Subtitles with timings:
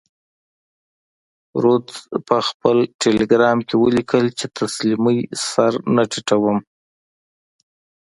[1.61, 1.95] رودز
[2.27, 6.57] په خپل ټیلګرام کې ولیکل چې تسلیمۍ سر نه ټیټوم.